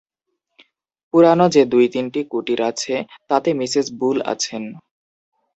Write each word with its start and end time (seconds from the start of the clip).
পুরানো 1.13 1.45
যে 1.49 1.61
দু-তিনটি 1.65 2.21
কুটীর 2.31 2.59
আছে, 2.69 2.95
তাতে 3.29 3.49
মিসেস 3.53 3.87
বুল 3.99 4.17
আছেন। 4.33 4.63